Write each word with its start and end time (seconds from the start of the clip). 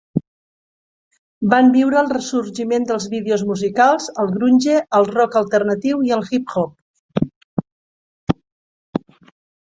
Van 1.49 1.67
viure 1.73 1.97
el 1.99 2.07
sorgiment 2.27 2.87
dels 2.91 3.03
vídeos 3.11 3.43
musicals, 3.49 4.07
el 4.23 4.31
grunge, 4.37 4.79
el 5.01 5.05
rock 5.11 5.37
alternatiu 5.41 6.01
i 6.09 6.15
el 6.17 6.25
hip 6.37 6.55
hop. 6.55 8.41